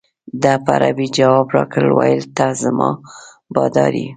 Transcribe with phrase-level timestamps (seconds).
[0.41, 2.89] ده په عربي جواب راکړ ویل ته زما
[3.53, 4.07] بادار یې.